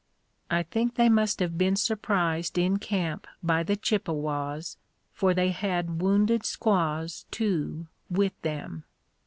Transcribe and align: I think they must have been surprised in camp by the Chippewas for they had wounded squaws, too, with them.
I 0.49 0.63
think 0.63 0.95
they 0.95 1.09
must 1.09 1.39
have 1.41 1.59
been 1.59 1.75
surprised 1.75 2.57
in 2.57 2.77
camp 2.77 3.27
by 3.43 3.61
the 3.61 3.75
Chippewas 3.75 4.77
for 5.13 5.35
they 5.35 5.49
had 5.51 6.01
wounded 6.01 6.43
squaws, 6.43 7.27
too, 7.29 7.85
with 8.09 8.33
them. 8.41 8.83